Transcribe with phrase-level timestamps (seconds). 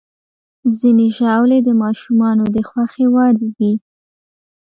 [0.77, 3.73] ځینې ژاولې د ماشومانو د خوښې وړ وي.